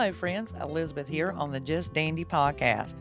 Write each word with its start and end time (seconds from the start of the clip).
Hello, 0.00 0.12
friends. 0.12 0.54
Elizabeth 0.62 1.06
here 1.06 1.32
on 1.32 1.52
the 1.52 1.60
Just 1.60 1.92
Dandy 1.92 2.24
podcast. 2.24 2.94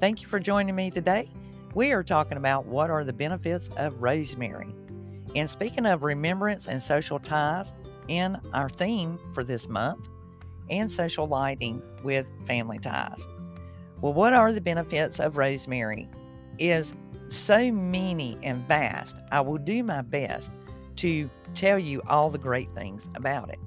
Thank 0.00 0.20
you 0.20 0.26
for 0.26 0.40
joining 0.40 0.74
me 0.74 0.90
today. 0.90 1.30
We 1.76 1.92
are 1.92 2.02
talking 2.02 2.36
about 2.36 2.66
what 2.66 2.90
are 2.90 3.04
the 3.04 3.12
benefits 3.12 3.70
of 3.76 4.02
rosemary. 4.02 4.74
And 5.36 5.48
speaking 5.48 5.86
of 5.86 6.02
remembrance 6.02 6.66
and 6.66 6.82
social 6.82 7.20
ties, 7.20 7.72
in 8.08 8.36
our 8.52 8.68
theme 8.68 9.16
for 9.32 9.44
this 9.44 9.68
month, 9.68 10.08
and 10.68 10.90
social 10.90 11.28
lighting 11.28 11.84
with 12.02 12.26
family 12.48 12.80
ties. 12.80 13.24
Well, 14.00 14.12
what 14.12 14.32
are 14.32 14.52
the 14.52 14.60
benefits 14.60 15.20
of 15.20 15.36
rosemary? 15.36 16.08
Is 16.58 16.94
so 17.28 17.70
many 17.70 18.36
and 18.42 18.66
vast. 18.66 19.14
I 19.30 19.40
will 19.40 19.58
do 19.58 19.84
my 19.84 20.02
best 20.02 20.50
to 20.96 21.30
tell 21.54 21.78
you 21.78 22.02
all 22.08 22.28
the 22.28 22.38
great 22.38 22.74
things 22.74 23.08
about 23.14 23.50
it. 23.50 23.60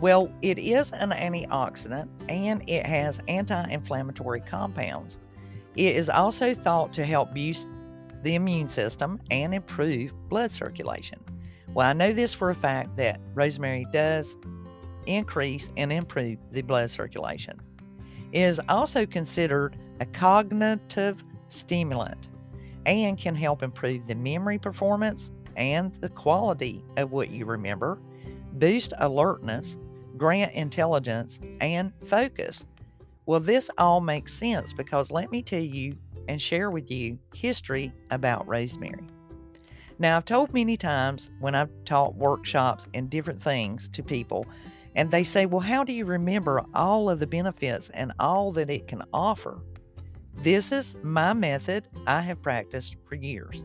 Well, 0.00 0.32
it 0.40 0.58
is 0.58 0.92
an 0.92 1.10
antioxidant 1.10 2.08
and 2.28 2.68
it 2.68 2.86
has 2.86 3.20
anti 3.28 3.62
inflammatory 3.68 4.40
compounds. 4.40 5.18
It 5.76 5.94
is 5.94 6.08
also 6.08 6.54
thought 6.54 6.92
to 6.94 7.04
help 7.04 7.34
boost 7.34 7.68
the 8.22 8.34
immune 8.34 8.68
system 8.68 9.20
and 9.30 9.54
improve 9.54 10.12
blood 10.28 10.52
circulation. 10.52 11.20
Well, 11.74 11.86
I 11.86 11.92
know 11.92 12.12
this 12.12 12.34
for 12.34 12.50
a 12.50 12.54
fact 12.54 12.96
that 12.96 13.20
rosemary 13.34 13.86
does 13.92 14.36
increase 15.06 15.70
and 15.76 15.92
improve 15.92 16.38
the 16.50 16.62
blood 16.62 16.90
circulation. 16.90 17.60
It 18.32 18.40
is 18.40 18.60
also 18.68 19.06
considered 19.06 19.76
a 20.00 20.06
cognitive 20.06 21.22
stimulant 21.48 22.28
and 22.86 23.18
can 23.18 23.34
help 23.34 23.62
improve 23.62 24.06
the 24.06 24.14
memory 24.14 24.58
performance 24.58 25.30
and 25.56 25.94
the 25.96 26.08
quality 26.08 26.82
of 26.96 27.12
what 27.12 27.30
you 27.30 27.44
remember, 27.44 27.98
boost 28.54 28.92
alertness, 28.98 29.76
grant 30.20 30.52
intelligence, 30.52 31.40
and 31.62 31.92
focus. 32.04 32.62
Well, 33.24 33.40
this 33.40 33.70
all 33.78 34.02
makes 34.02 34.34
sense 34.34 34.74
because 34.74 35.10
let 35.10 35.32
me 35.32 35.42
tell 35.42 35.62
you 35.62 35.96
and 36.28 36.40
share 36.40 36.70
with 36.70 36.90
you 36.90 37.18
history 37.34 37.90
about 38.10 38.46
rosemary. 38.46 39.02
Now, 39.98 40.18
I've 40.18 40.26
told 40.26 40.52
many 40.52 40.76
times 40.76 41.30
when 41.40 41.54
I've 41.54 41.70
taught 41.86 42.16
workshops 42.16 42.86
and 42.92 43.08
different 43.08 43.40
things 43.40 43.88
to 43.94 44.02
people, 44.02 44.46
and 44.94 45.10
they 45.10 45.24
say, 45.24 45.46
Well, 45.46 45.60
how 45.60 45.84
do 45.84 45.94
you 45.94 46.04
remember 46.04 46.62
all 46.74 47.08
of 47.08 47.18
the 47.18 47.26
benefits 47.26 47.88
and 47.88 48.12
all 48.20 48.52
that 48.52 48.68
it 48.68 48.88
can 48.88 49.02
offer? 49.14 49.62
This 50.36 50.70
is 50.70 50.96
my 51.02 51.32
method 51.32 51.88
I 52.06 52.20
have 52.20 52.42
practiced 52.42 52.96
for 53.08 53.14
years. 53.14 53.62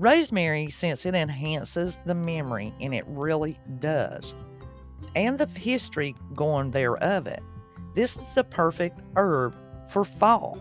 Rosemary, 0.00 0.70
since 0.70 1.06
it 1.06 1.14
enhances 1.14 2.00
the 2.06 2.14
memory, 2.14 2.74
and 2.80 2.92
it 2.92 3.04
really 3.06 3.58
does, 3.78 4.34
and 5.14 5.38
the 5.38 5.46
history 5.58 6.14
going 6.34 6.70
there 6.70 6.96
of 6.98 7.26
it. 7.26 7.42
This 7.94 8.16
is 8.16 8.34
the 8.34 8.44
perfect 8.44 9.00
herb 9.16 9.54
for 9.88 10.04
fall 10.04 10.58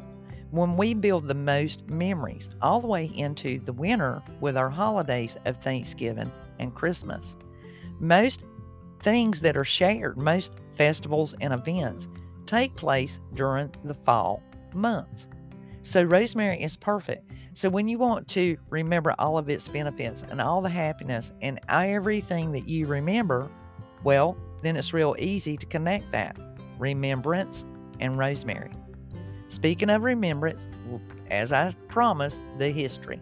when 0.52 0.78
we 0.78 0.94
build 0.94 1.28
the 1.28 1.34
most 1.34 1.88
memories 1.90 2.50
all 2.62 2.80
the 2.80 2.88
way 2.88 3.12
into 3.16 3.60
the 3.60 3.74
winter 3.74 4.22
with 4.40 4.58
our 4.58 4.70
holidays 4.70 5.38
of 5.46 5.58
Thanksgiving 5.58 6.32
and 6.60 6.74
Christmas. 6.74 7.36
Most 8.00 8.42
things 9.02 9.42
that 9.42 9.58
are 9.58 9.66
shared, 9.66 10.18
most 10.18 10.54
festivals 10.76 11.36
and 11.42 11.54
events 11.54 12.08
take 12.46 12.76
place 12.76 13.20
during 13.34 13.72
the 13.84 13.94
fall 13.94 14.42
months. 14.74 15.28
So, 15.84 16.04
rosemary 16.04 16.62
is 16.62 16.76
perfect. 16.76 17.30
So, 17.54 17.70
when 17.70 17.88
you 17.88 17.98
want 17.98 18.28
to 18.30 18.58
remember 18.70 19.16
all 19.18 19.38
of 19.38 19.50
its 19.50 19.68
benefits 19.68 20.24
and 20.30 20.42
all 20.42 20.62
the 20.62 20.70
happiness 20.70 21.32
and 21.42 21.60
everything 21.70 22.52
that 22.52 22.68
you 22.68 22.88
remember, 22.88 23.50
well, 24.08 24.38
then 24.62 24.78
it's 24.78 24.94
real 24.94 25.18
easy 25.20 25.58
to 25.58 25.66
connect 25.66 26.14
that 26.14 26.38
remembrance 26.80 27.66
and 28.00 28.18
rosemary. 28.18 28.72
Speaking 29.50 29.90
of 29.90 30.02
remembrance, 30.02 30.66
as 31.30 31.52
I 31.52 31.76
promised, 31.90 32.40
the 32.58 32.70
history. 32.70 33.20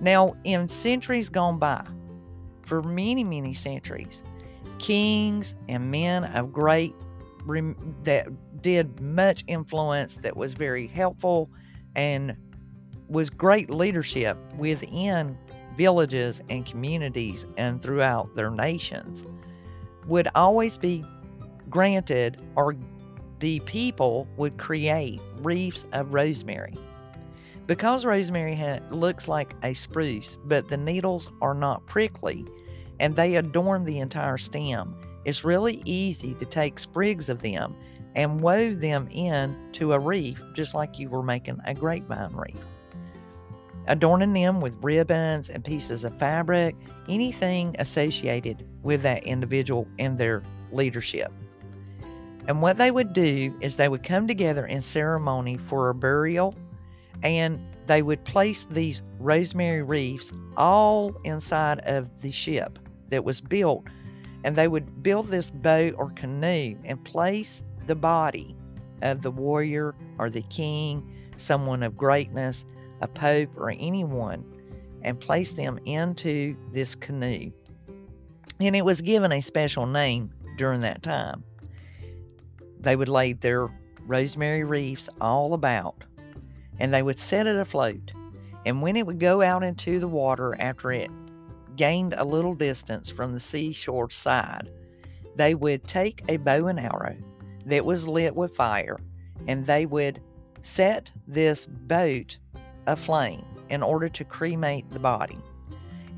Now, 0.00 0.34
in 0.42 0.68
centuries 0.68 1.28
gone 1.28 1.60
by, 1.60 1.86
for 2.62 2.82
many, 2.82 3.22
many 3.22 3.54
centuries, 3.54 4.24
kings 4.80 5.54
and 5.68 5.92
men 5.92 6.24
of 6.24 6.52
great 6.52 6.92
that 8.02 8.26
did 8.62 9.00
much 9.00 9.44
influence 9.46 10.16
that 10.22 10.36
was 10.36 10.54
very 10.54 10.88
helpful 10.88 11.48
and 11.94 12.36
was 13.06 13.30
great 13.30 13.70
leadership 13.70 14.36
within 14.56 15.38
villages 15.76 16.42
and 16.48 16.66
communities 16.66 17.46
and 17.56 17.80
throughout 17.80 18.34
their 18.34 18.50
nations 18.50 19.24
would 20.06 20.28
always 20.34 20.78
be 20.78 21.04
granted, 21.68 22.40
or 22.56 22.76
the 23.38 23.60
people 23.60 24.26
would 24.36 24.58
create 24.58 25.20
wreaths 25.38 25.86
of 25.92 26.12
rosemary. 26.12 26.74
Because 27.66 28.04
rosemary 28.04 28.56
ha- 28.56 28.80
looks 28.90 29.28
like 29.28 29.54
a 29.62 29.74
spruce, 29.74 30.36
but 30.44 30.68
the 30.68 30.76
needles 30.76 31.28
are 31.40 31.54
not 31.54 31.86
prickly 31.86 32.44
and 32.98 33.16
they 33.16 33.36
adorn 33.36 33.84
the 33.84 33.98
entire 33.98 34.36
stem, 34.36 34.94
it's 35.24 35.44
really 35.44 35.80
easy 35.84 36.34
to 36.34 36.44
take 36.44 36.78
sprigs 36.78 37.28
of 37.28 37.40
them 37.40 37.74
and 38.14 38.40
wove 38.40 38.80
them 38.80 39.08
in 39.10 39.56
to 39.72 39.92
a 39.92 39.98
wreath, 39.98 40.40
just 40.52 40.74
like 40.74 40.98
you 40.98 41.08
were 41.08 41.22
making 41.22 41.58
a 41.64 41.72
grapevine 41.72 42.34
wreath 42.34 42.60
adorning 43.86 44.32
them 44.32 44.60
with 44.60 44.76
ribbons 44.82 45.50
and 45.50 45.64
pieces 45.64 46.04
of 46.04 46.16
fabric, 46.18 46.74
anything 47.08 47.74
associated 47.78 48.66
with 48.82 49.02
that 49.02 49.24
individual 49.24 49.86
and 49.98 50.18
their 50.18 50.42
leadership. 50.72 51.32
And 52.46 52.62
what 52.62 52.78
they 52.78 52.90
would 52.90 53.12
do 53.12 53.54
is 53.60 53.76
they 53.76 53.88
would 53.88 54.02
come 54.02 54.26
together 54.26 54.66
in 54.66 54.80
ceremony 54.80 55.56
for 55.56 55.88
a 55.88 55.94
burial 55.94 56.54
and 57.22 57.60
they 57.86 58.02
would 58.02 58.24
place 58.24 58.66
these 58.70 59.02
rosemary 59.18 59.82
wreaths 59.82 60.32
all 60.56 61.14
inside 61.24 61.80
of 61.80 62.08
the 62.22 62.30
ship 62.30 62.78
that 63.10 63.24
was 63.24 63.40
built. 63.40 63.84
And 64.44 64.56
they 64.56 64.68
would 64.68 65.02
build 65.02 65.28
this 65.28 65.50
boat 65.50 65.94
or 65.98 66.10
canoe 66.10 66.76
and 66.84 67.04
place 67.04 67.62
the 67.86 67.94
body 67.94 68.56
of 69.02 69.22
the 69.22 69.30
warrior 69.30 69.94
or 70.18 70.30
the 70.30 70.42
king, 70.42 71.30
someone 71.36 71.82
of 71.82 71.96
greatness, 71.96 72.64
a 73.00 73.08
pope, 73.08 73.50
or 73.56 73.70
anyone, 73.70 74.44
and 75.02 75.18
place 75.18 75.52
them 75.52 75.78
into 75.84 76.56
this 76.72 76.94
canoe. 76.94 77.50
And 78.60 78.76
it 78.76 78.84
was 78.84 79.00
given 79.00 79.32
a 79.32 79.40
special 79.40 79.86
name 79.86 80.32
during 80.56 80.80
that 80.82 81.02
time. 81.02 81.42
They 82.78 82.96
would 82.96 83.08
lay 83.08 83.32
their 83.32 83.68
rosemary 84.06 84.64
wreaths 84.64 85.08
all 85.20 85.54
about, 85.54 86.04
and 86.78 86.92
they 86.92 87.02
would 87.02 87.20
set 87.20 87.46
it 87.46 87.56
afloat. 87.56 88.12
And 88.66 88.82
when 88.82 88.96
it 88.96 89.06
would 89.06 89.18
go 89.18 89.40
out 89.40 89.62
into 89.62 90.00
the 90.00 90.08
water 90.08 90.54
after 90.60 90.92
it 90.92 91.10
gained 91.76 92.12
a 92.12 92.24
little 92.24 92.54
distance 92.54 93.08
from 93.08 93.32
the 93.32 93.40
seashore 93.40 94.10
side, 94.10 94.68
they 95.36 95.54
would 95.54 95.86
take 95.86 96.22
a 96.28 96.36
bow 96.36 96.66
and 96.66 96.78
arrow 96.78 97.16
that 97.64 97.86
was 97.86 98.06
lit 98.06 98.36
with 98.36 98.54
fire, 98.54 98.98
and 99.46 99.66
they 99.66 99.86
would 99.86 100.20
set 100.62 101.10
this 101.26 101.64
boat 101.64 102.36
aflame 102.90 103.44
in 103.68 103.82
order 103.82 104.08
to 104.08 104.24
cremate 104.24 104.90
the 104.90 104.98
body. 104.98 105.38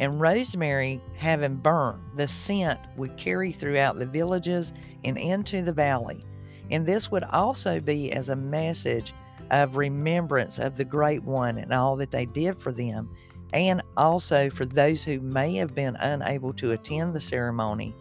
And 0.01 0.21
rosemary, 0.21 1.01
having 1.17 1.57
burned, 1.57 2.03
the 2.17 2.27
scent 2.27 2.81
would 2.97 3.17
carry 3.17 3.53
throughout 3.53 3.99
the 3.99 4.07
villages 4.07 4.73
and 5.05 5.17
into 5.19 5.63
the 5.63 5.73
valley. 5.73 6.25
And 6.71 6.87
this 6.87 7.11
would 7.11 7.25
also 7.25 7.79
be 7.79 8.11
as 8.13 8.29
a 8.29 8.37
message 8.37 9.13
of 9.51 9.77
remembrance 9.77 10.59
of 10.59 10.77
the 10.77 10.85
Great 10.85 11.23
One 11.23 11.59
and 11.59 11.73
all 11.73 11.95
that 11.97 12.11
they 12.11 12.25
did 12.25 12.59
for 12.59 12.73
them, 12.73 13.15
and 13.53 13.83
also 13.97 14.49
for 14.49 14.65
those 14.65 15.05
who 15.05 15.21
may 15.21 15.55
have 15.57 15.75
been 15.75 15.95
unable 15.97 16.55
to 16.55 16.73
attend 16.73 17.15
the 17.15 17.21
ceremony, 17.21 17.95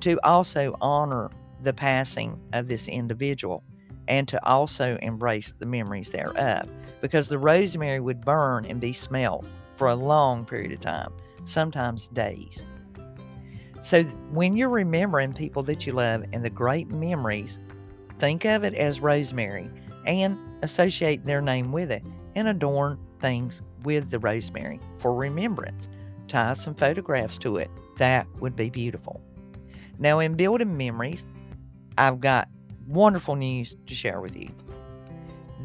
to 0.00 0.20
also 0.22 0.76
honor 0.80 1.30
the 1.62 1.72
passing 1.72 2.38
of 2.52 2.68
this 2.68 2.86
individual 2.86 3.64
and 4.08 4.28
to 4.28 4.46
also 4.46 4.98
embrace 5.02 5.54
the 5.58 5.66
memories 5.66 6.10
thereof 6.10 6.68
because 7.00 7.28
the 7.28 7.38
rosemary 7.38 8.00
would 8.00 8.24
burn 8.24 8.64
and 8.66 8.80
be 8.80 8.92
smelled 8.92 9.46
for 9.76 9.88
a 9.88 9.94
long 9.94 10.44
period 10.44 10.72
of 10.72 10.80
time, 10.80 11.12
sometimes 11.44 12.08
days. 12.08 12.64
So 13.80 14.02
when 14.30 14.56
you're 14.56 14.68
remembering 14.68 15.32
people 15.32 15.62
that 15.64 15.86
you 15.86 15.94
love 15.94 16.24
and 16.32 16.44
the 16.44 16.50
great 16.50 16.88
memories, 16.88 17.58
think 18.18 18.44
of 18.44 18.62
it 18.62 18.74
as 18.74 19.00
rosemary 19.00 19.70
and 20.04 20.38
associate 20.62 21.24
their 21.24 21.40
name 21.40 21.72
with 21.72 21.90
it 21.90 22.02
and 22.34 22.48
adorn 22.48 22.98
things 23.20 23.62
with 23.82 24.10
the 24.10 24.18
rosemary 24.18 24.80
for 24.98 25.14
remembrance. 25.14 25.88
Tie 26.28 26.52
some 26.54 26.74
photographs 26.74 27.38
to 27.38 27.56
it. 27.56 27.70
That 27.96 28.26
would 28.40 28.54
be 28.54 28.70
beautiful. 28.70 29.22
Now, 29.98 30.18
in 30.18 30.34
building 30.34 30.76
memories, 30.76 31.26
I've 31.98 32.20
got 32.20 32.48
wonderful 32.86 33.36
news 33.36 33.76
to 33.86 33.94
share 33.94 34.20
with 34.20 34.36
you. 34.36 34.48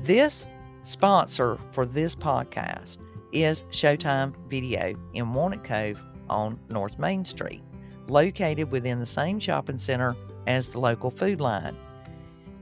This 0.04 0.48
Sponsor 0.86 1.58
for 1.72 1.88
this 1.88 2.16
podcast 2.16 3.00
is 3.32 3.64
Showtime 3.72 4.36
Video 4.48 4.94
in 5.16 5.34
Walnut 5.34 5.64
Cove 5.64 6.00
on 6.30 6.60
North 6.70 7.00
Main 7.00 7.26
Street, 7.26 7.64
located 8.08 8.70
within 8.70 9.00
the 9.00 9.06
same 9.08 9.40
shopping 9.40 9.80
center 9.80 10.16
as 10.46 10.70
the 10.70 10.80
local 10.80 11.10
Food 11.10 11.42
Lion. 11.42 11.76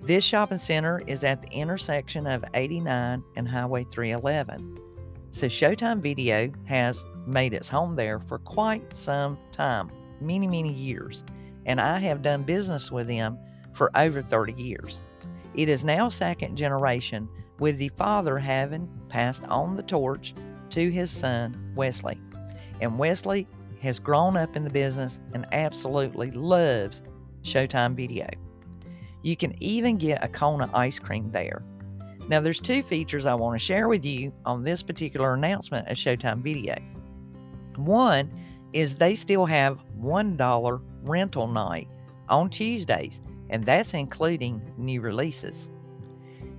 This 0.04 0.24
shopping 0.24 0.58
center 0.58 1.04
is 1.06 1.25
at 1.25 1.42
the 1.42 1.50
intersection 1.50 2.25
of 2.25 2.46
89 2.54 3.22
and 3.36 3.46
Highway 3.46 3.86
311. 3.92 4.80
So 5.31 5.48
Showtime 5.48 6.00
Video 6.00 6.50
has 6.64 7.04
made 7.28 7.54
its 7.54 7.68
home 7.68 7.98
there 7.98 8.22
for 8.22 8.40
quite 8.40 8.96
some 8.96 9.38
time, 9.52 9.92
many, 10.22 10.48
many 10.48 10.72
years, 10.72 11.25
and 11.66 11.81
I 11.81 12.00
have 12.00 12.22
done 12.22 12.44
business 12.44 12.90
with 12.90 13.10
them 13.10 13.38
for 13.74 13.92
over 13.98 14.22
30 14.22 14.54
years. 14.54 15.02
It 15.56 15.68
is 15.68 15.84
now 15.84 16.08
second 16.08 16.56
generation, 16.56 17.28
with 17.60 17.78
the 17.78 17.90
father 17.90 18.38
having 18.38 18.90
passed 19.10 19.44
on 19.46 19.76
the 19.76 19.84
torch 19.84 20.34
to 20.72 20.90
his 20.90 21.12
son, 21.12 21.72
Wesley. 21.76 22.20
And 22.82 22.98
Wesley 22.98 23.48
has 23.82 24.00
grown 24.00 24.38
up 24.38 24.56
in 24.56 24.64
the 24.64 24.70
business 24.70 25.20
and 25.34 25.46
absolutely 25.52 26.32
loves 26.32 27.04
Showtime 27.44 27.96
Video. 27.96 28.28
You 29.22 29.36
can 29.36 29.62
even 29.62 29.98
get 29.98 30.24
a 30.24 30.28
Kona 30.28 30.70
ice 30.74 31.00
cream 31.00 31.30
there. 31.32 31.64
Now, 32.30 32.40
there's 32.40 32.62
two 32.62 32.84
features 32.84 33.26
I 33.26 33.34
want 33.34 33.60
to 33.60 33.66
share 33.66 33.88
with 33.90 34.06
you 34.06 34.34
on 34.46 34.64
this 34.64 34.82
particular 34.82 35.34
announcement 35.34 35.88
of 35.90 35.98
Showtime 35.98 36.42
Video. 36.42 36.76
One 37.76 38.32
is 38.72 38.96
they 38.96 39.16
still 39.16 39.46
have 39.46 39.80
$1 40.00 40.82
rental 41.04 41.48
night 41.48 41.88
on 42.30 42.50
Tuesdays, 42.50 43.22
and 43.50 43.64
that's 43.64 43.94
including 43.94 44.62
new 44.78 45.02
releases. 45.02 45.70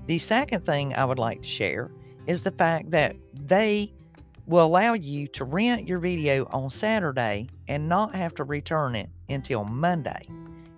The 0.07 0.19
second 0.19 0.67
thing 0.67 0.95
I 0.95 1.05
would 1.05 1.19
like 1.19 1.43
to 1.43 1.49
share 1.49 1.91
is 2.27 2.43
the 2.43 2.51
fact 2.51 2.91
that 2.91 3.17
they 3.33 3.93
will 4.47 4.67
allow 4.67 4.93
you 4.93 5.27
to 5.29 5.45
rent 5.45 5.89
your 5.89 5.99
video 5.99 6.45
on 6.47 6.69
Saturday 6.69 7.49
and 7.69 7.89
not 7.89 8.15
have 8.15 8.35
to 8.35 8.45
return 8.45 8.95
it 8.95 9.09
until 9.31 9.65
Monday. 9.65 10.29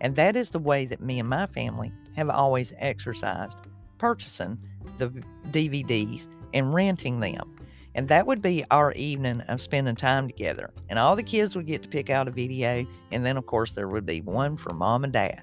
And 0.01 0.15
that 0.15 0.37
is 0.37 0.51
the 0.51 0.61
way 0.61 0.87
that 0.87 1.01
me 1.01 1.19
and 1.19 1.29
my 1.29 1.47
family 1.47 1.93
have 2.15 2.31
always 2.31 2.73
exercised 2.79 3.57
purchasing 3.99 4.59
the 4.99 5.09
DVDs 5.51 6.29
and 6.55 6.73
renting 6.73 7.19
them. 7.19 7.57
And 7.97 8.07
that 8.09 8.27
would 8.27 8.43
be 8.43 8.65
our 8.71 8.93
evening 8.93 9.41
of 9.43 9.61
spending 9.61 9.97
time 9.97 10.29
together. 10.29 10.71
And 10.89 10.99
all 10.99 11.17
the 11.17 11.23
kids 11.23 11.57
would 11.57 11.67
get 11.67 11.83
to 11.83 11.89
pick 11.89 12.11
out 12.11 12.29
a 12.29 12.31
video. 12.31 12.87
And 13.11 13.25
then, 13.25 13.37
of 13.37 13.47
course, 13.47 13.73
there 13.73 13.89
would 13.89 14.07
be 14.07 14.21
one 14.21 14.57
for 14.57 14.73
mom 14.73 15.03
and 15.03 15.13
dad. 15.13 15.43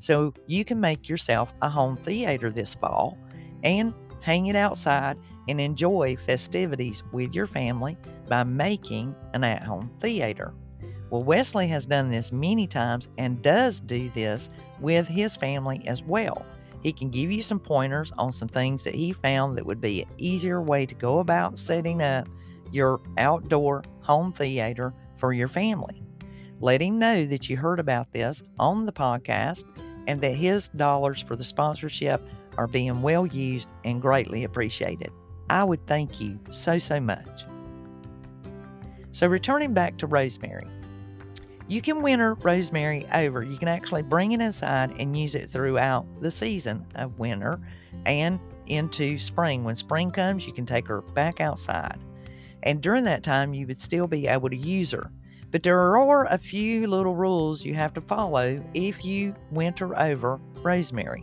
So 0.00 0.34
you 0.46 0.64
can 0.64 0.80
make 0.80 1.08
yourself 1.08 1.52
a 1.62 1.68
home 1.68 1.96
theater 1.96 2.50
this 2.50 2.74
fall 2.74 3.18
and 3.62 3.94
hang 4.20 4.46
it 4.46 4.56
outside 4.56 5.18
and 5.48 5.60
enjoy 5.60 6.16
festivities 6.16 7.02
with 7.12 7.34
your 7.34 7.46
family 7.46 7.96
by 8.28 8.42
making 8.42 9.14
an 9.34 9.44
at 9.44 9.62
home 9.62 9.90
theater. 10.00 10.54
Well, 11.10 11.22
Wesley 11.22 11.68
has 11.68 11.86
done 11.86 12.10
this 12.10 12.32
many 12.32 12.66
times 12.66 13.08
and 13.18 13.42
does 13.42 13.80
do 13.80 14.10
this 14.10 14.50
with 14.80 15.06
his 15.06 15.36
family 15.36 15.82
as 15.86 16.02
well. 16.02 16.44
He 16.82 16.92
can 16.92 17.10
give 17.10 17.30
you 17.30 17.42
some 17.42 17.60
pointers 17.60 18.12
on 18.18 18.32
some 18.32 18.48
things 18.48 18.82
that 18.82 18.94
he 18.94 19.12
found 19.12 19.56
that 19.56 19.64
would 19.64 19.80
be 19.80 20.02
an 20.02 20.08
easier 20.18 20.60
way 20.60 20.86
to 20.86 20.94
go 20.94 21.20
about 21.20 21.58
setting 21.58 22.02
up 22.02 22.28
your 22.72 23.00
outdoor 23.16 23.84
home 24.00 24.32
theater 24.32 24.92
for 25.16 25.32
your 25.32 25.48
family. 25.48 26.03
Let 26.64 26.80
him 26.80 26.98
know 26.98 27.26
that 27.26 27.50
you 27.50 27.58
heard 27.58 27.78
about 27.78 28.10
this 28.14 28.42
on 28.58 28.86
the 28.86 28.92
podcast 28.92 29.64
and 30.06 30.18
that 30.22 30.34
his 30.34 30.68
dollars 30.68 31.20
for 31.20 31.36
the 31.36 31.44
sponsorship 31.44 32.26
are 32.56 32.66
being 32.66 33.02
well 33.02 33.26
used 33.26 33.68
and 33.84 34.00
greatly 34.00 34.44
appreciated. 34.44 35.10
I 35.50 35.62
would 35.62 35.86
thank 35.86 36.22
you 36.22 36.40
so, 36.52 36.78
so 36.78 37.00
much. 37.00 37.44
So, 39.12 39.26
returning 39.26 39.74
back 39.74 39.98
to 39.98 40.06
rosemary, 40.06 40.66
you 41.68 41.82
can 41.82 42.00
winter 42.00 42.32
rosemary 42.36 43.06
over. 43.12 43.42
You 43.42 43.58
can 43.58 43.68
actually 43.68 44.00
bring 44.00 44.32
it 44.32 44.40
inside 44.40 44.94
and 44.98 45.14
use 45.14 45.34
it 45.34 45.50
throughout 45.50 46.06
the 46.22 46.30
season 46.30 46.86
of 46.94 47.18
winter 47.18 47.60
and 48.06 48.40
into 48.68 49.18
spring. 49.18 49.64
When 49.64 49.76
spring 49.76 50.10
comes, 50.10 50.46
you 50.46 50.54
can 50.54 50.64
take 50.64 50.88
her 50.88 51.02
back 51.02 51.42
outside. 51.42 51.98
And 52.62 52.80
during 52.80 53.04
that 53.04 53.22
time, 53.22 53.52
you 53.52 53.66
would 53.66 53.82
still 53.82 54.06
be 54.06 54.26
able 54.26 54.48
to 54.48 54.56
use 54.56 54.92
her. 54.92 55.10
But 55.54 55.62
there 55.62 55.78
are 55.78 56.24
a 56.24 56.36
few 56.36 56.88
little 56.88 57.14
rules 57.14 57.64
you 57.64 57.74
have 57.74 57.94
to 57.94 58.00
follow 58.00 58.60
if 58.74 59.04
you 59.04 59.36
winter 59.52 59.96
over 59.96 60.40
rosemary. 60.64 61.20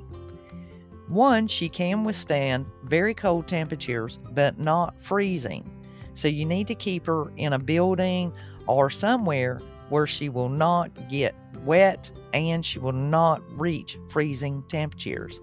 One, 1.10 1.48
she 1.48 1.68
can 1.68 2.06
withstand 2.06 2.66
very 2.86 3.14
cold 3.14 3.50
temperatures, 3.50 4.20
but 4.32 4.58
not 4.58 4.98
freezing. 5.02 5.70
So 6.14 6.30
you 6.30 6.46
need 6.46 6.68
to 6.68 6.76
keep 6.76 7.08
her 7.08 7.30
in 7.36 7.52
a 7.52 7.60
building 7.60 8.32
or 8.68 8.90
somewhere 8.90 9.60
where 9.90 10.08
she 10.08 10.30
will 10.30 10.48
not 10.48 11.10
get 11.10 11.36
wet 11.66 12.10
and 12.34 12.66
she 12.66 12.80
will 12.80 12.94
not 12.94 13.42
reach 13.60 13.98
freezing 14.08 14.64
temperatures. 14.70 15.42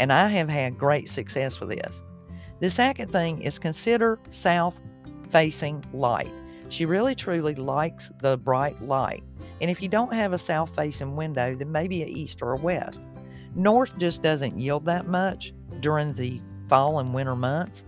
And 0.00 0.10
I 0.10 0.28
have 0.28 0.48
had 0.48 0.78
great 0.78 1.10
success 1.10 1.60
with 1.60 1.68
this. 1.68 2.00
The 2.60 2.70
second 2.70 3.12
thing 3.12 3.42
is 3.42 3.58
consider 3.58 4.18
south 4.30 4.80
facing 5.30 5.84
light. 5.92 6.32
She 6.72 6.86
really 6.86 7.14
truly 7.14 7.54
likes 7.54 8.10
the 8.22 8.38
bright 8.38 8.80
light. 8.80 9.22
And 9.60 9.70
if 9.70 9.82
you 9.82 9.88
don't 9.88 10.14
have 10.14 10.32
a 10.32 10.38
south 10.38 10.74
facing 10.74 11.16
window, 11.16 11.54
then 11.54 11.70
maybe 11.70 12.02
a 12.02 12.06
east 12.06 12.40
or 12.40 12.54
a 12.54 12.56
west. 12.56 13.02
North 13.54 13.98
just 13.98 14.22
doesn't 14.22 14.58
yield 14.58 14.86
that 14.86 15.06
much 15.06 15.52
during 15.80 16.14
the 16.14 16.40
fall 16.70 16.98
and 16.98 17.12
winter 17.12 17.36
months. 17.36 17.84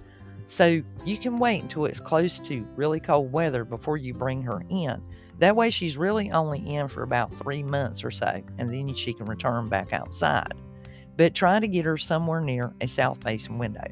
So 0.48 0.82
you 1.02 1.16
can 1.16 1.38
wait 1.38 1.62
until 1.62 1.86
it's 1.86 1.98
close 1.98 2.38
to 2.40 2.68
really 2.76 3.00
cold 3.00 3.32
weather 3.32 3.64
before 3.64 3.96
you 3.96 4.12
bring 4.12 4.42
her 4.42 4.62
in. 4.68 5.02
That 5.38 5.56
way, 5.56 5.70
she's 5.70 5.96
really 5.96 6.30
only 6.30 6.58
in 6.58 6.88
for 6.88 7.04
about 7.04 7.34
three 7.34 7.62
months 7.62 8.04
or 8.04 8.10
so, 8.10 8.42
and 8.58 8.72
then 8.72 8.94
she 8.94 9.14
can 9.14 9.24
return 9.24 9.66
back 9.70 9.94
outside. 9.94 10.52
But 11.16 11.34
try 11.34 11.58
to 11.58 11.66
get 11.66 11.86
her 11.86 11.96
somewhere 11.96 12.42
near 12.42 12.74
a 12.82 12.86
south 12.86 13.22
facing 13.22 13.56
window. 13.56 13.86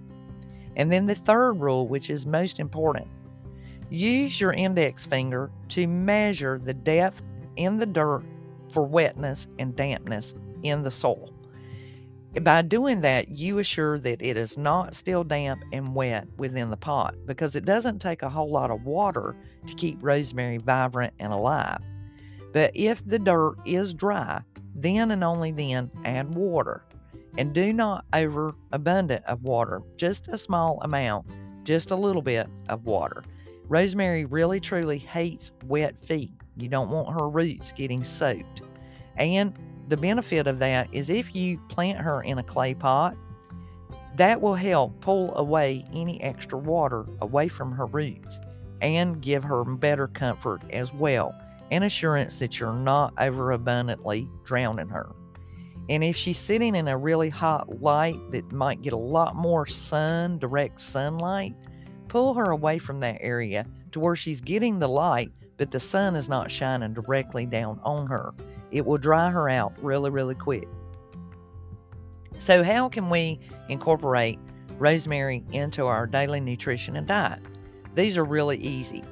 And 0.76 0.92
then 0.92 1.06
the 1.06 1.14
third 1.14 1.54
rule, 1.54 1.88
which 1.88 2.10
is 2.10 2.26
most 2.26 2.60
important 2.60 3.08
use 3.92 4.40
your 4.40 4.52
index 4.52 5.04
finger 5.06 5.50
to 5.68 5.86
measure 5.86 6.58
the 6.58 6.74
depth 6.74 7.22
in 7.56 7.78
the 7.78 7.86
dirt 7.86 8.24
for 8.72 8.84
wetness 8.84 9.48
and 9.58 9.76
dampness 9.76 10.34
in 10.62 10.82
the 10.82 10.90
soil. 10.90 11.32
By 12.40 12.62
doing 12.62 13.02
that, 13.02 13.36
you 13.36 13.58
assure 13.58 13.98
that 13.98 14.22
it 14.22 14.38
is 14.38 14.56
not 14.56 14.94
still 14.94 15.22
damp 15.22 15.62
and 15.70 15.94
wet 15.94 16.26
within 16.38 16.70
the 16.70 16.78
pot 16.78 17.14
because 17.26 17.54
it 17.54 17.66
doesn't 17.66 17.98
take 17.98 18.22
a 18.22 18.30
whole 18.30 18.50
lot 18.50 18.70
of 18.70 18.86
water 18.86 19.36
to 19.66 19.74
keep 19.74 19.98
rosemary 20.00 20.56
vibrant 20.56 21.12
and 21.18 21.30
alive. 21.30 21.80
But 22.54 22.70
if 22.74 23.06
the 23.06 23.18
dirt 23.18 23.56
is 23.66 23.92
dry, 23.92 24.40
then 24.74 25.10
and 25.10 25.22
only 25.22 25.52
then 25.52 25.90
add 26.06 26.34
water. 26.34 26.84
And 27.36 27.52
do 27.52 27.72
not 27.72 28.06
over 28.14 28.54
abundant 28.72 29.24
of 29.26 29.42
water, 29.42 29.82
just 29.96 30.28
a 30.28 30.38
small 30.38 30.78
amount, 30.82 31.26
just 31.64 31.90
a 31.90 31.96
little 31.96 32.22
bit 32.22 32.48
of 32.70 32.86
water. 32.86 33.24
Rosemary 33.72 34.26
really 34.26 34.60
truly 34.60 34.98
hates 34.98 35.50
wet 35.64 35.96
feet. 36.04 36.34
You 36.58 36.68
don't 36.68 36.90
want 36.90 37.18
her 37.18 37.26
roots 37.26 37.72
getting 37.72 38.04
soaked. 38.04 38.60
And 39.16 39.54
the 39.88 39.96
benefit 39.96 40.46
of 40.46 40.58
that 40.58 40.92
is 40.92 41.08
if 41.08 41.34
you 41.34 41.56
plant 41.70 41.98
her 41.98 42.20
in 42.20 42.36
a 42.36 42.42
clay 42.42 42.74
pot, 42.74 43.16
that 44.16 44.42
will 44.42 44.56
help 44.56 45.00
pull 45.00 45.34
away 45.36 45.86
any 45.94 46.20
extra 46.20 46.58
water 46.58 47.06
away 47.22 47.48
from 47.48 47.72
her 47.72 47.86
roots 47.86 48.40
and 48.82 49.22
give 49.22 49.42
her 49.42 49.64
better 49.64 50.06
comfort 50.06 50.60
as 50.68 50.92
well 50.92 51.34
and 51.70 51.82
assurance 51.82 52.40
that 52.40 52.60
you're 52.60 52.74
not 52.74 53.14
overabundantly 53.18 54.28
drowning 54.44 54.90
her. 54.90 55.08
And 55.88 56.04
if 56.04 56.14
she's 56.14 56.36
sitting 56.36 56.74
in 56.74 56.88
a 56.88 56.98
really 56.98 57.30
hot 57.30 57.80
light 57.80 58.20
that 58.32 58.52
might 58.52 58.82
get 58.82 58.92
a 58.92 58.98
lot 58.98 59.34
more 59.34 59.64
sun, 59.64 60.38
direct 60.38 60.78
sunlight, 60.78 61.54
pull 62.12 62.34
her 62.34 62.50
away 62.50 62.78
from 62.78 63.00
that 63.00 63.16
area 63.22 63.64
to 63.90 63.98
where 63.98 64.14
she's 64.14 64.42
getting 64.42 64.78
the 64.78 64.86
light, 64.86 65.32
but 65.56 65.70
the 65.70 65.80
sun 65.80 66.14
is 66.14 66.28
not 66.28 66.50
shining 66.50 66.92
directly 66.92 67.46
down 67.46 67.80
on 67.84 68.06
her. 68.06 68.34
It 68.70 68.84
will 68.84 68.98
dry 68.98 69.30
her 69.30 69.48
out 69.48 69.72
really, 69.82 70.10
really 70.10 70.34
quick. 70.34 70.68
So, 72.36 72.62
how 72.62 72.90
can 72.90 73.08
we 73.08 73.40
incorporate 73.70 74.38
rosemary 74.78 75.42
into 75.52 75.86
our 75.86 76.06
daily 76.06 76.38
nutrition 76.38 76.96
and 76.96 77.06
diet? 77.06 77.40
These 77.94 78.18
are 78.18 78.24
really 78.24 78.58
easy. 78.58 79.02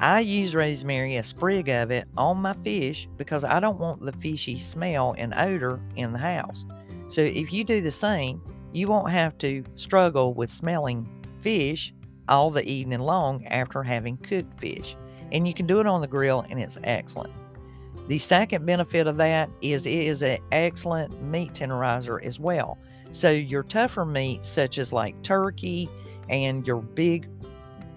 I 0.00 0.20
use 0.20 0.54
rosemary, 0.54 1.16
a 1.16 1.24
sprig 1.24 1.68
of 1.68 1.90
it, 1.90 2.08
on 2.16 2.38
my 2.38 2.54
fish 2.64 3.10
because 3.18 3.44
I 3.44 3.60
don't 3.60 3.78
want 3.78 4.00
the 4.00 4.12
fishy 4.12 4.58
smell 4.58 5.14
and 5.18 5.34
odor 5.34 5.82
in 5.96 6.14
the 6.14 6.18
house. 6.18 6.64
So, 7.08 7.20
if 7.20 7.52
you 7.52 7.62
do 7.62 7.82
the 7.82 7.92
same, 7.92 8.40
you 8.72 8.88
won't 8.88 9.10
have 9.10 9.36
to 9.38 9.62
struggle 9.74 10.32
with 10.32 10.48
smelling 10.48 11.06
fish 11.42 11.92
all 12.28 12.50
the 12.50 12.68
evening 12.68 13.00
long 13.00 13.44
after 13.46 13.82
having 13.82 14.16
cooked 14.18 14.58
fish. 14.60 14.96
And 15.32 15.46
you 15.46 15.54
can 15.54 15.66
do 15.66 15.80
it 15.80 15.86
on 15.86 16.00
the 16.00 16.06
grill, 16.06 16.44
and 16.48 16.58
it's 16.58 16.78
excellent. 16.84 17.32
The 18.08 18.18
second 18.18 18.64
benefit 18.64 19.06
of 19.06 19.18
that 19.18 19.50
is 19.60 19.84
it 19.84 19.90
is 19.92 20.22
an 20.22 20.38
excellent 20.50 21.22
meat 21.22 21.52
tenderizer 21.52 22.22
as 22.24 22.40
well. 22.40 22.78
So 23.10 23.30
your 23.30 23.62
tougher 23.62 24.06
meats, 24.06 24.48
such 24.48 24.78
as 24.78 24.92
like 24.92 25.20
turkey 25.22 25.90
and 26.30 26.66
your 26.66 26.80
big 26.80 27.28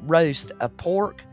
roast 0.03 0.51
of 0.59 0.75
pork, 0.77 1.23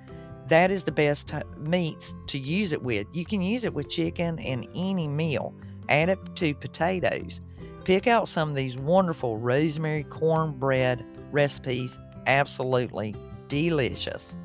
that 0.49 0.71
is 0.71 0.85
the 0.85 0.93
best 0.93 1.28
t- 1.28 1.37
meats 1.59 2.14
to 2.28 2.38
use 2.38 2.73
it 2.73 2.83
with. 2.83 3.07
You 3.12 3.25
can 3.25 3.43
use 3.43 3.64
it 3.64 3.75
with 3.75 3.88
chicken 3.88 4.38
and 4.38 4.67
any 4.75 5.09
meal. 5.09 5.55
Add 5.88 6.09
it 6.09 6.19
to 6.37 6.55
potatoes. 6.55 7.40
Pick 7.85 8.07
out 8.07 8.28
some 8.28 8.50
of 8.50 8.55
these 8.55 8.76
wonderful 8.76 9.38
rosemary 9.38 10.05
cornbread 10.05 11.05
recipes, 11.33 11.99
absolutely 12.28 13.14
delicious. 13.49 14.37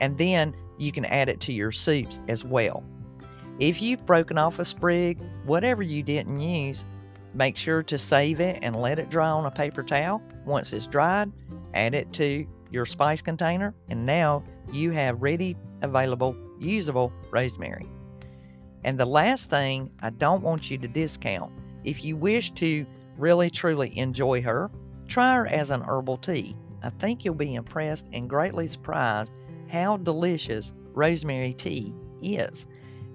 And 0.00 0.16
then 0.18 0.54
you 0.78 0.92
can 0.92 1.04
add 1.06 1.28
it 1.28 1.40
to 1.40 1.52
your 1.52 1.72
soups 1.72 2.20
as 2.28 2.44
well. 2.44 2.84
If 3.58 3.80
you've 3.80 4.04
broken 4.06 4.38
off 4.38 4.58
a 4.58 4.64
sprig, 4.64 5.20
whatever 5.44 5.82
you 5.82 6.02
didn't 6.02 6.40
use, 6.40 6.84
make 7.34 7.56
sure 7.56 7.82
to 7.84 7.98
save 7.98 8.40
it 8.40 8.58
and 8.62 8.76
let 8.76 8.98
it 8.98 9.10
dry 9.10 9.28
on 9.28 9.46
a 9.46 9.50
paper 9.50 9.82
towel. 9.82 10.22
Once 10.44 10.72
it's 10.72 10.86
dried, 10.86 11.32
add 11.72 11.94
it 11.94 12.12
to 12.14 12.46
your 12.70 12.84
spice 12.84 13.22
container, 13.22 13.74
and 13.88 14.04
now 14.04 14.42
you 14.72 14.90
have 14.90 15.22
ready, 15.22 15.56
available, 15.82 16.36
usable 16.58 17.12
rosemary. 17.30 17.88
And 18.82 18.98
the 18.98 19.06
last 19.06 19.48
thing 19.48 19.90
I 20.02 20.10
don't 20.10 20.42
want 20.42 20.70
you 20.70 20.78
to 20.78 20.88
discount 20.88 21.52
if 21.84 22.04
you 22.04 22.16
wish 22.16 22.50
to 22.52 22.84
really 23.16 23.50
truly 23.50 23.96
enjoy 23.96 24.42
her, 24.42 24.70
try 25.06 25.34
her 25.34 25.46
as 25.46 25.70
an 25.70 25.82
herbal 25.82 26.16
tea. 26.18 26.56
I 26.84 26.90
think 26.90 27.24
you'll 27.24 27.34
be 27.34 27.54
impressed 27.54 28.06
and 28.12 28.28
greatly 28.28 28.66
surprised 28.66 29.32
how 29.68 29.96
delicious 29.96 30.72
rosemary 30.92 31.54
tea 31.54 31.94
is. 32.22 32.66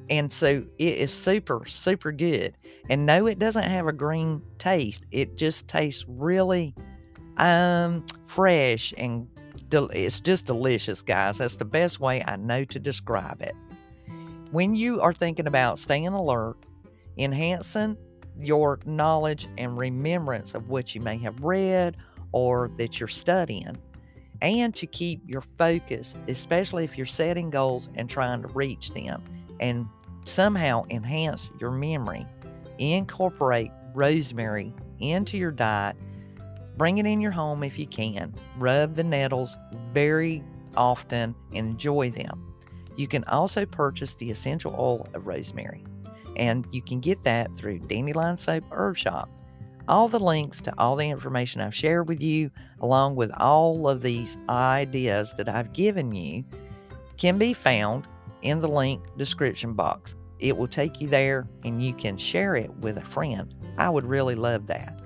And 0.10 0.34
so 0.34 0.66
it 0.80 0.98
is 0.98 1.14
super, 1.14 1.64
super 1.68 2.12
good. 2.12 2.58
And 2.90 3.06
no, 3.06 3.28
it 3.28 3.38
doesn't 3.38 3.64
have 3.64 3.86
a 3.88 3.94
green 3.94 4.42
taste. 4.58 5.04
It 5.12 5.38
just 5.38 5.68
tastes 5.68 6.06
really 6.08 6.74
um 7.38 8.06
fresh 8.26 8.94
and 8.98 9.28
del- 9.70 9.90
it's 9.90 10.20
just 10.20 10.48
delicious, 10.48 11.04
guys. 11.04 11.38
That's 11.38 11.56
the 11.56 11.66
best 11.66 12.00
way 12.00 12.24
I 12.26 12.36
know 12.38 12.66
to 12.66 12.80
describe 12.80 13.42
it. 13.42 13.56
When 14.52 14.74
you 14.74 15.00
are 15.00 15.14
thinking 15.14 15.46
about 15.46 15.78
staying 15.78 16.08
alert, 16.08 16.58
enhancing 17.18 17.98
your 18.40 18.80
knowledge 18.86 19.48
and 19.60 19.78
remembrance 19.78 20.56
of 20.56 20.70
what 20.70 20.96
you 20.96 21.02
may 21.02 21.20
have 21.20 21.40
read 21.44 21.98
or 22.32 22.70
that 22.78 23.00
you're 23.00 23.08
studying, 23.08 23.78
and 24.42 24.74
to 24.76 24.88
keep 24.88 25.22
your 25.26 25.44
focus, 25.58 26.16
especially 26.28 26.84
if 26.84 26.98
you're 26.98 27.06
setting 27.06 27.50
goals 27.50 27.90
and 27.96 28.10
trying 28.10 28.42
to 28.42 28.48
reach 28.50 28.92
them, 28.92 29.24
and 29.60 29.86
somehow 30.26 30.84
enhance 30.90 31.50
your 31.60 31.72
memory. 31.72 32.26
Incorporate 32.78 33.72
rosemary 33.94 34.74
into 35.00 35.38
your 35.38 35.52
diet. 35.52 35.98
Bring 36.78 36.98
it 36.98 37.06
in 37.06 37.20
your 37.20 37.32
home 37.32 37.64
if 37.64 37.78
you 37.78 37.88
can. 37.88 38.34
Rub 38.58 38.96
the 38.96 39.04
nettles 39.04 39.58
very 39.94 40.44
often 40.78 41.36
and 41.54 41.72
enjoy 41.72 42.10
them. 42.12 42.54
You 42.96 43.08
can 43.08 43.24
also 43.26 43.66
purchase 43.66 44.16
the 44.16 44.32
essential 44.32 44.76
oil 44.78 45.08
of 45.14 45.28
rosemary, 45.28 45.84
and 46.36 46.66
you 46.72 46.82
can 46.82 47.00
get 47.00 47.24
that 47.24 47.56
through 47.58 47.80
Dandelion 47.80 48.38
Soap 48.38 48.64
Herb 48.72 48.98
Shop. 48.98 49.30
All 49.90 50.08
the 50.08 50.20
links 50.20 50.62
to 50.62 50.74
all 50.78 50.96
the 50.96 51.10
information 51.10 51.62
I've 51.62 51.74
shared 51.74 52.08
with 52.08 52.22
you, 52.22 52.52
along 52.80 53.16
with 53.16 53.32
all 53.38 53.90
of 53.90 54.04
these 54.04 54.38
ideas 54.48 55.34
that 55.38 55.50
I've 55.50 55.74
given 55.74 56.14
you, 56.14 56.44
can 57.18 57.40
be 57.40 57.54
found 57.54 58.08
in 58.44 58.62
the 58.62 58.68
link 58.68 59.02
description 59.18 59.74
box. 59.74 60.16
It 60.38 60.56
will 60.56 60.68
take 60.68 61.02
you 61.02 61.08
there 61.08 61.48
and 61.66 61.84
you 61.84 61.96
can 61.96 62.20
share 62.20 62.56
it 62.56 62.70
with 62.76 62.98
a 62.98 63.04
friend. 63.04 63.52
I 63.80 63.90
would 63.90 64.06
really 64.06 64.36
love 64.36 64.68
that. 64.68 65.02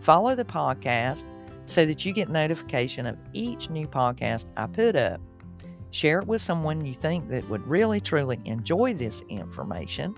Follow 0.00 0.34
the 0.34 0.44
podcast 0.44 1.24
so 1.64 1.86
that 1.86 2.04
you 2.04 2.12
get 2.12 2.28
notification 2.28 3.06
of 3.06 3.16
each 3.32 3.70
new 3.70 3.86
podcast 3.86 4.44
I 4.58 4.66
put 4.66 4.96
up. 4.96 5.22
Share 5.92 6.18
it 6.20 6.26
with 6.26 6.42
someone 6.42 6.84
you 6.84 6.92
think 6.92 7.30
that 7.30 7.48
would 7.48 7.66
really 7.66 8.02
truly 8.02 8.38
enjoy 8.44 8.92
this 8.92 9.22
information 9.30 10.14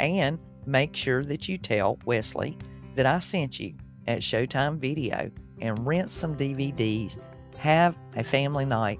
and 0.00 0.38
make 0.66 0.94
sure 0.94 1.24
that 1.24 1.48
you 1.48 1.56
tell 1.56 1.98
Wesley 2.04 2.58
that 2.98 3.06
I 3.06 3.20
sent 3.20 3.60
you 3.60 3.74
at 4.08 4.22
Showtime 4.22 4.78
Video 4.78 5.30
and 5.60 5.86
rent 5.86 6.10
some 6.10 6.36
DVDs. 6.36 7.16
Have 7.56 7.96
a 8.16 8.24
family 8.24 8.64
night 8.64 8.98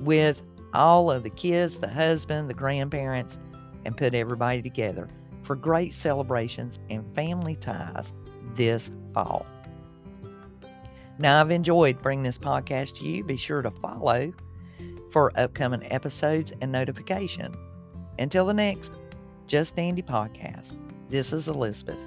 with 0.00 0.42
all 0.72 1.10
of 1.10 1.24
the 1.24 1.30
kids, 1.30 1.78
the 1.78 1.86
husband, 1.86 2.48
the 2.48 2.54
grandparents, 2.54 3.38
and 3.84 3.94
put 3.94 4.14
everybody 4.14 4.62
together 4.62 5.08
for 5.42 5.56
great 5.56 5.92
celebrations 5.92 6.78
and 6.88 7.04
family 7.14 7.56
ties 7.56 8.14
this 8.54 8.90
fall. 9.12 9.44
Now, 11.18 11.38
I've 11.38 11.50
enjoyed 11.50 12.00
bringing 12.00 12.24
this 12.24 12.38
podcast 12.38 12.96
to 12.96 13.04
you. 13.04 13.24
Be 13.24 13.36
sure 13.36 13.60
to 13.60 13.70
follow 13.70 14.32
for 15.10 15.38
upcoming 15.38 15.84
episodes 15.92 16.50
and 16.62 16.72
notification. 16.72 17.54
Until 18.18 18.46
the 18.46 18.54
next 18.54 18.94
Just 19.48 19.76
Dandy 19.76 20.00
podcast, 20.00 20.78
this 21.10 21.30
is 21.30 21.46
Elizabeth. 21.46 21.98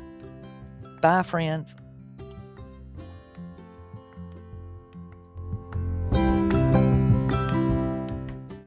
Bye, 1.02 1.24
friends. 1.24 1.76